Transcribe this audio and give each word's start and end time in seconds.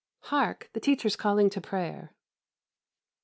Hark! 0.33 0.71
the 0.73 0.79
teacher 0.79 1.05
is 1.05 1.15
calling 1.15 1.51
to 1.51 1.61
prayer." 1.61 2.15